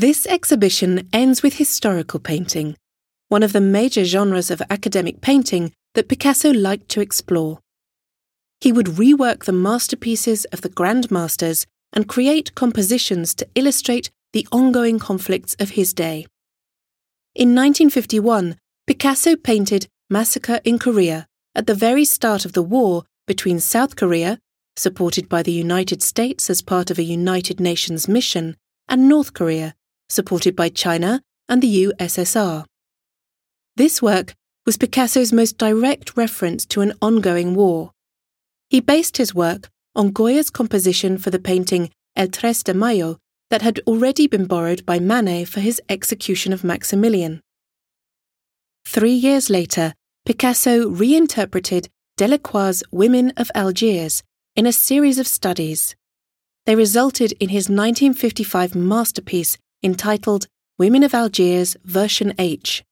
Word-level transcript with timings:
This 0.00 0.24
exhibition 0.24 1.10
ends 1.12 1.42
with 1.42 1.58
historical 1.58 2.20
painting, 2.20 2.74
one 3.28 3.42
of 3.42 3.52
the 3.52 3.60
major 3.60 4.02
genres 4.02 4.50
of 4.50 4.62
academic 4.70 5.20
painting 5.20 5.74
that 5.92 6.08
Picasso 6.08 6.54
liked 6.54 6.88
to 6.92 7.02
explore. 7.02 7.58
He 8.62 8.72
would 8.72 8.86
rework 8.86 9.44
the 9.44 9.52
masterpieces 9.52 10.46
of 10.46 10.62
the 10.62 10.70
Grand 10.70 11.10
Masters 11.10 11.66
and 11.92 12.08
create 12.08 12.54
compositions 12.54 13.34
to 13.34 13.48
illustrate 13.54 14.10
the 14.32 14.48
ongoing 14.50 14.98
conflicts 14.98 15.54
of 15.60 15.72
his 15.72 15.92
day. 15.92 16.26
In 17.34 17.54
1951, 17.54 18.56
Picasso 18.86 19.36
painted 19.36 19.86
Massacre 20.08 20.60
in 20.64 20.78
Korea 20.78 21.26
at 21.54 21.66
the 21.66 21.74
very 21.74 22.06
start 22.06 22.46
of 22.46 22.54
the 22.54 22.62
war 22.62 23.04
between 23.26 23.60
South 23.60 23.96
Korea, 23.96 24.38
supported 24.76 25.28
by 25.28 25.42
the 25.42 25.52
United 25.52 26.02
States 26.02 26.48
as 26.48 26.62
part 26.62 26.90
of 26.90 26.98
a 26.98 27.02
United 27.02 27.60
Nations 27.60 28.08
mission, 28.08 28.56
and 28.88 29.06
North 29.06 29.34
Korea, 29.34 29.74
supported 30.10 30.54
by 30.54 30.68
China 30.68 31.22
and 31.48 31.62
the 31.62 31.84
USSR. 31.84 32.64
This 33.76 34.02
work 34.02 34.34
was 34.66 34.76
Picasso's 34.76 35.32
most 35.32 35.56
direct 35.56 36.16
reference 36.16 36.66
to 36.66 36.80
an 36.80 36.92
ongoing 37.00 37.54
war. 37.54 37.92
He 38.68 38.80
based 38.80 39.16
his 39.16 39.34
work 39.34 39.68
on 39.96 40.10
Goya's 40.10 40.50
composition 40.50 41.18
for 41.18 41.30
the 41.30 41.38
painting 41.38 41.90
El 42.16 42.28
Tres 42.28 42.62
de 42.62 42.74
Mayo 42.74 43.16
that 43.50 43.62
had 43.62 43.80
already 43.86 44.26
been 44.26 44.46
borrowed 44.46 44.84
by 44.86 44.98
Manet 44.98 45.46
for 45.46 45.60
his 45.60 45.80
execution 45.88 46.52
of 46.52 46.62
Maximilian. 46.62 47.40
Three 48.86 49.12
years 49.12 49.50
later, 49.50 49.94
Picasso 50.26 50.88
reinterpreted 50.88 51.88
Delacroix's 52.16 52.82
Women 52.92 53.32
of 53.36 53.50
Algiers 53.54 54.22
in 54.54 54.66
a 54.66 54.72
series 54.72 55.18
of 55.18 55.26
studies. 55.26 55.96
They 56.66 56.76
resulted 56.76 57.32
in 57.40 57.48
his 57.48 57.68
1955 57.68 58.74
masterpiece 58.74 59.56
entitled 59.82 60.46
Women 60.78 61.02
of 61.02 61.14
Algiers 61.14 61.76
Version 61.84 62.34
H. 62.38 62.82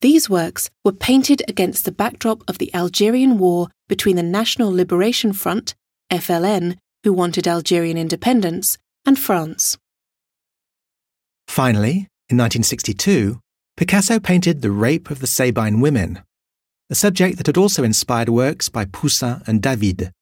These 0.00 0.30
works 0.30 0.70
were 0.84 0.92
painted 0.92 1.42
against 1.48 1.84
the 1.84 1.92
backdrop 1.92 2.42
of 2.48 2.58
the 2.58 2.72
Algerian 2.74 3.38
War 3.38 3.68
between 3.88 4.16
the 4.16 4.22
National 4.22 4.72
Liberation 4.72 5.32
Front, 5.32 5.74
FLN, 6.12 6.76
who 7.04 7.12
wanted 7.12 7.48
Algerian 7.48 7.98
independence, 7.98 8.78
and 9.04 9.18
France. 9.18 9.76
Finally, 11.46 12.06
in 12.28 12.36
1962, 12.36 13.40
Picasso 13.76 14.20
painted 14.20 14.62
The 14.62 14.70
Rape 14.70 15.10
of 15.10 15.20
the 15.20 15.26
Sabine 15.26 15.80
Women, 15.80 16.22
a 16.90 16.94
subject 16.94 17.36
that 17.38 17.46
had 17.46 17.56
also 17.56 17.82
inspired 17.82 18.28
works 18.28 18.68
by 18.68 18.84
Poussin 18.84 19.42
and 19.46 19.62
David. 19.62 20.12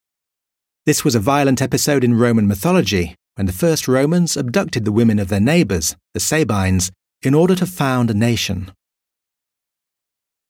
This 0.86 1.04
was 1.04 1.14
a 1.14 1.20
violent 1.20 1.60
episode 1.60 2.04
in 2.04 2.18
Roman 2.18 2.46
mythology 2.46 3.16
when 3.36 3.46
the 3.46 3.52
first 3.52 3.86
Romans 3.86 4.36
abducted 4.36 4.84
the 4.84 4.92
women 4.92 5.18
of 5.18 5.28
their 5.28 5.40
neighbours, 5.40 5.94
the 6.14 6.20
Sabines, 6.20 6.90
in 7.22 7.34
order 7.34 7.54
to 7.54 7.66
found 7.66 8.10
a 8.10 8.14
nation. 8.14 8.72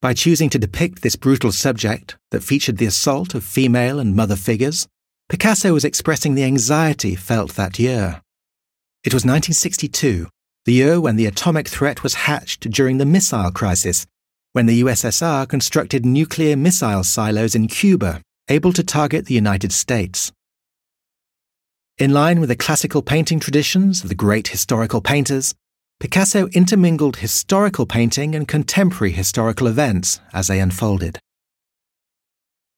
By 0.01 0.15
choosing 0.15 0.51
to 0.51 0.59
depict 0.59 1.03
this 1.03 1.17
brutal 1.17 1.51
subject 1.51 2.17
that 2.31 2.45
featured 2.45 2.79
the 2.79 2.87
assault 2.87 3.35
of 3.35 3.45
female 3.45 3.99
and 3.99 4.15
mother 4.15 4.37
figures, 4.37 4.87
Picasso 5.29 5.73
was 5.73 5.85
expressing 5.85 6.35
the 6.35 6.45
anxiety 6.45 7.17
felt 7.17 7.55
that 7.55 7.79
year. 7.79 8.23
It 9.03 9.13
was 9.13 9.25
1962, 9.25 10.29
the 10.65 10.73
year 10.73 11.01
when 11.01 11.17
the 11.17 11.27
atomic 11.27 11.67
threat 11.67 12.05
was 12.05 12.15
hatched 12.15 12.71
during 12.71 12.99
the 12.99 13.07
missile 13.07 13.51
crisis, 13.51 14.07
when 14.53 14.67
the 14.67 14.83
USSR 14.83 15.49
constructed 15.49 16.07
nuclear 16.07 16.57
missile 16.57 17.03
silos 17.03 17.55
in 17.57 17.67
Cuba, 17.67 18.23
able 18.49 18.73
to 18.73 18.85
target 18.85 19.27
the 19.27 19.35
United 19.35 19.73
States. 19.73 20.31
In 21.99 22.13
line 22.13 22.41
with 22.41 22.51
the 22.51 22.57
classical 22.57 23.01
painting 23.01 23.41
traditions 23.41 24.03
of 24.03 24.11
the 24.11 24.15
great 24.15 24.49
historical 24.49 25.01
painters, 25.01 25.55
Picasso 25.99 26.47
intermingled 26.49 27.17
historical 27.17 27.87
painting 27.87 28.35
and 28.35 28.47
contemporary 28.47 29.13
historical 29.13 29.67
events 29.67 30.21
as 30.35 30.49
they 30.49 30.61
unfolded. 30.61 31.19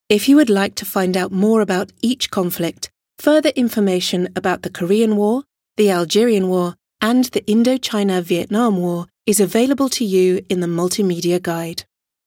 If 0.09 0.29
you 0.29 0.37
would 0.37 0.49
like 0.49 0.77
to 0.77 0.85
find 0.85 1.17
out 1.17 1.33
more 1.33 1.61
about 1.61 1.91
each 2.01 2.31
conflict, 2.31 2.91
further 3.19 3.49
information 3.57 4.29
about 4.37 4.63
the 4.63 4.71
Korean 4.71 5.17
War, 5.17 5.43
the 5.77 5.91
Algerian 5.91 6.49
War, 6.49 6.77
and 7.01 7.25
the 7.25 7.41
Indochina 7.41 8.23
Vietnam 8.23 8.77
War 8.77 9.07
is 9.27 9.41
available 9.41 9.89
to 9.89 10.05
you 10.05 10.47
in 10.49 10.61
the 10.61 10.69
Multimedia 10.69 11.43
Guide. 11.43 11.83